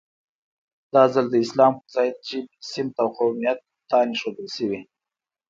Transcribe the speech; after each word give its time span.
دا 0.93 1.03
ځل 1.13 1.25
د 1.31 1.35
اسلام 1.45 1.73
پر 1.79 1.87
ځای 1.95 2.07
د 2.13 2.17
ژبې، 2.29 2.47
سمت 2.71 2.95
او 3.03 3.07
قومیت 3.17 3.57
بوتان 3.67 4.07
اېښودل 4.13 4.47
شوي. 4.55 4.79